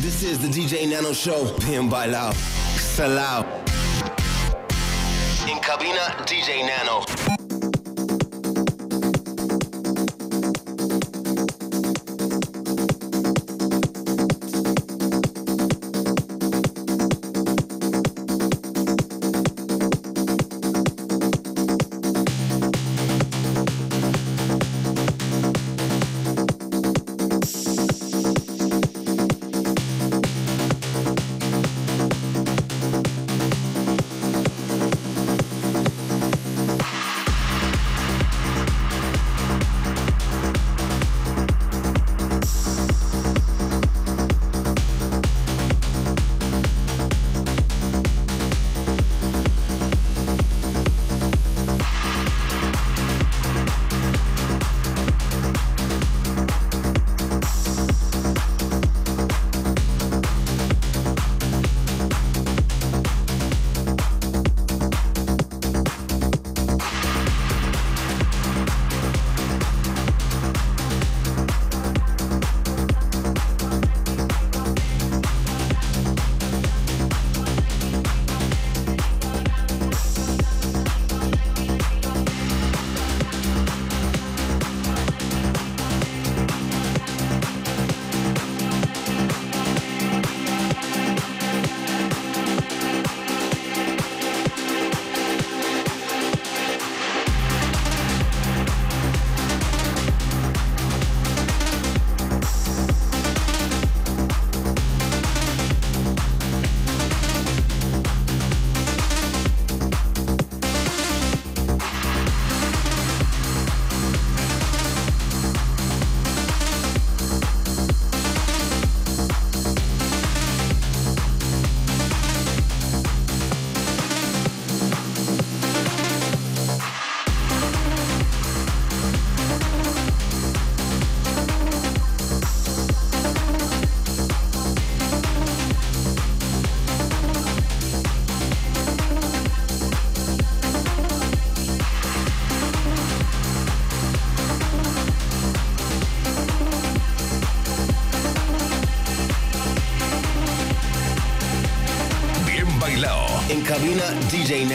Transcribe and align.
This 0.00 0.22
is 0.22 0.38
the 0.38 0.48
DJ 0.48 0.88
Nano 0.88 1.12
Show. 1.12 1.44
Bien 1.58 1.86
bailao. 1.90 2.32
Salao. 2.78 3.44
In 5.46 5.58
cabina, 5.60 6.16
DJ 6.24 6.62
Nano. 6.64 7.09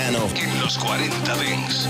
En 0.08 0.60
los 0.60 0.78
40 0.78 1.36
Dings. 1.38 1.90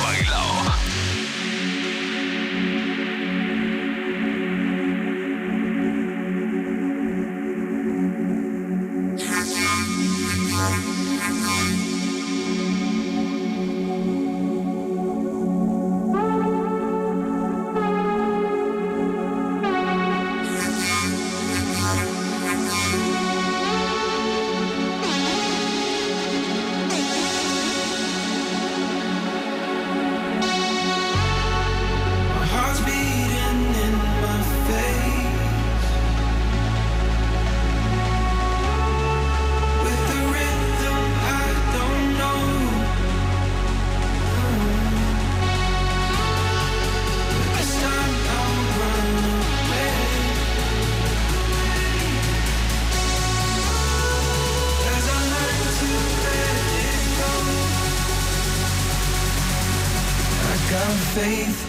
got 60.71 60.97
faith 61.15 61.59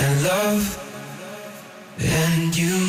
and 0.00 0.22
love 0.22 0.64
and 1.98 2.56
you. 2.56 2.88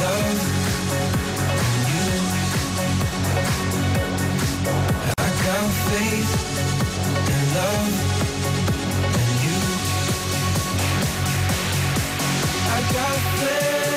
Love 0.00 0.40
you. 1.90 2.08
I 5.18 5.30
got 5.44 5.70
faith 5.88 6.32
love 7.54 7.94
and 9.18 9.34
you. 9.44 9.60
I 12.68 12.80
got 12.94 13.18
faith 13.38 13.89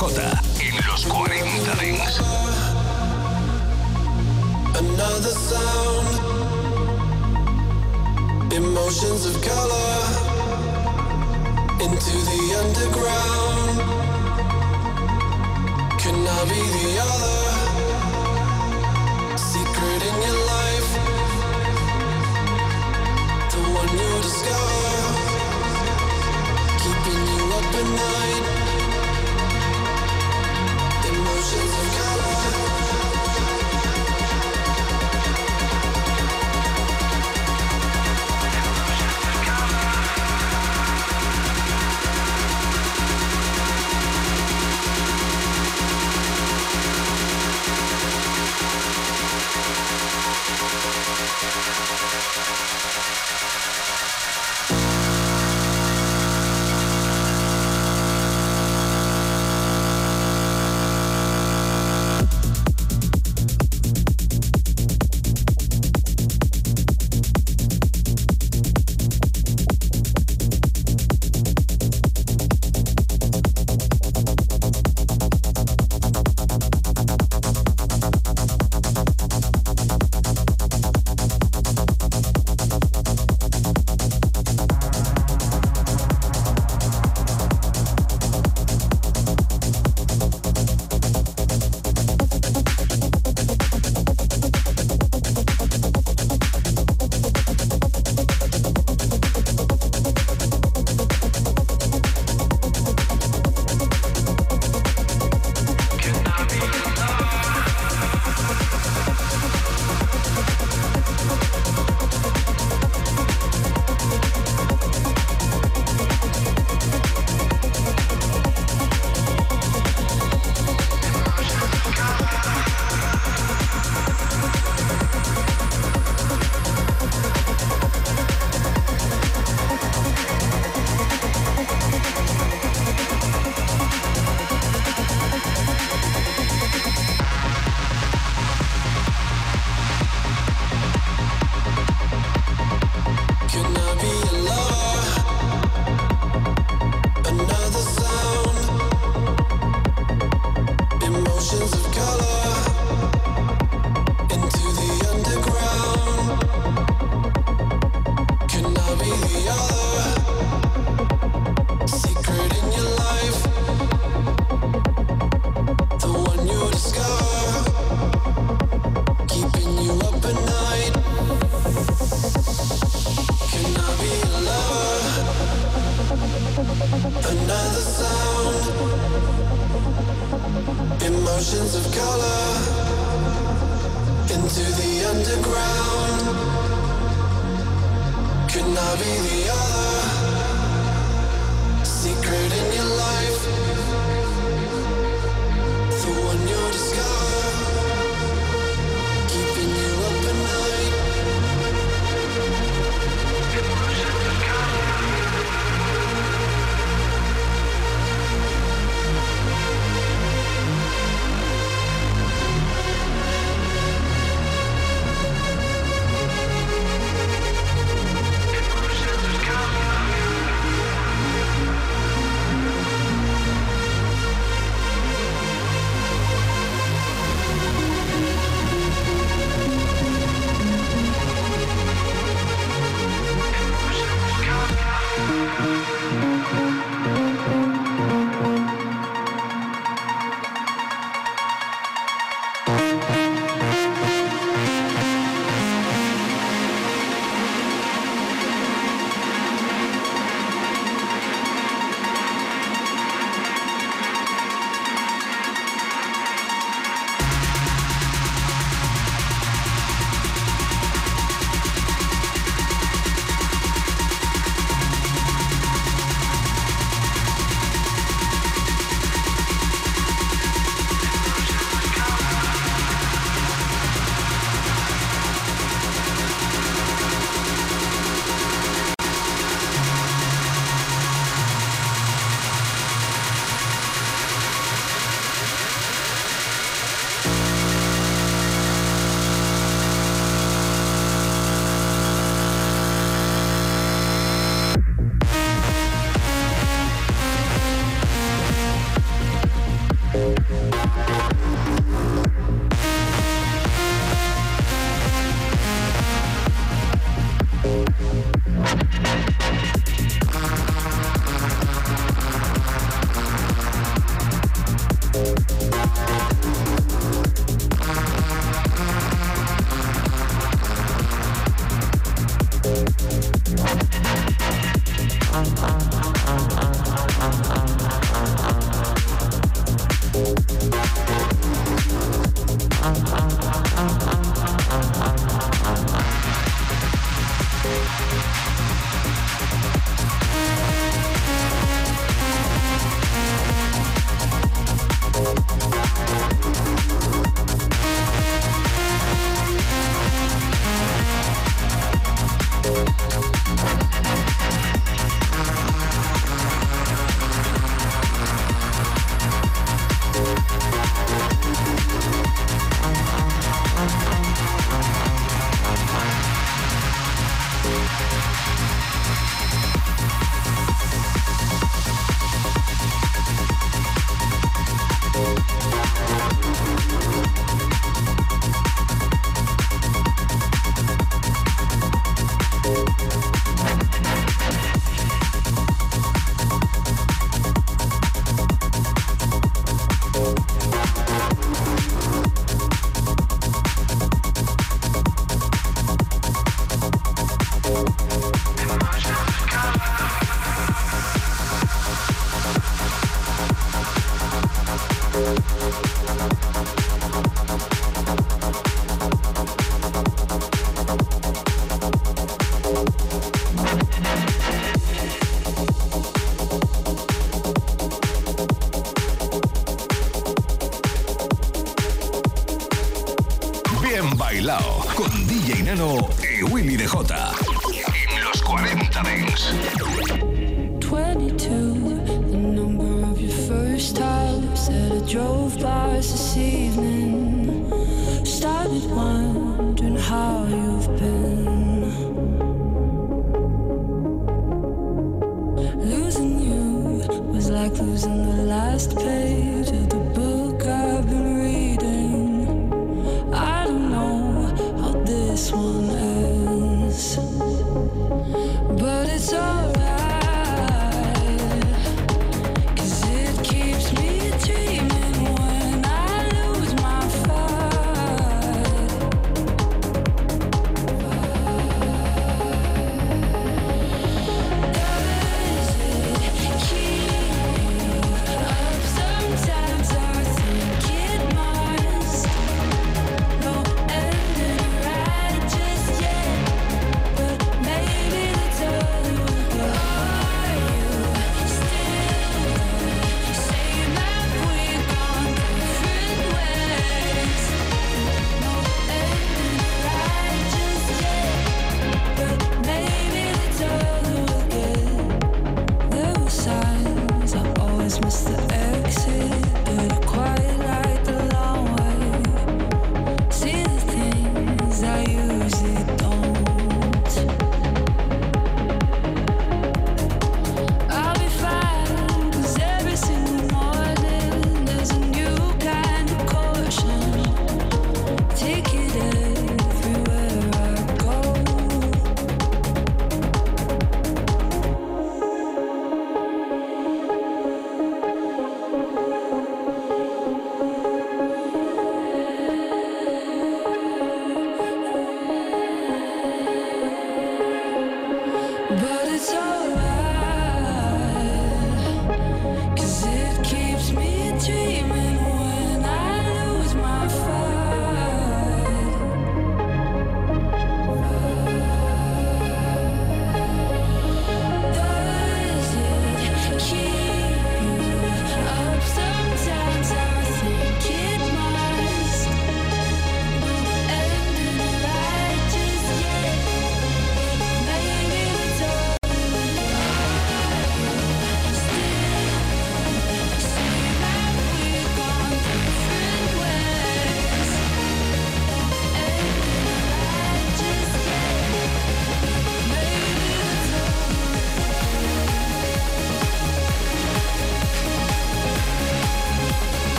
Охота. 0.00 0.39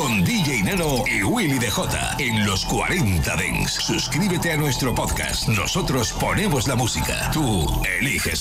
Con 0.00 0.24
DJ 0.24 0.62
Nano 0.62 1.04
y 1.06 1.22
Willy 1.22 1.58
DJ 1.58 2.16
en 2.18 2.46
los 2.46 2.64
40 2.64 3.36
Dents. 3.36 3.72
Suscríbete 3.72 4.50
a 4.50 4.56
nuestro 4.56 4.94
podcast. 4.94 5.46
Nosotros 5.48 6.14
ponemos 6.14 6.66
la 6.66 6.74
música. 6.74 7.30
Tú 7.34 7.66
eliges 7.98 8.38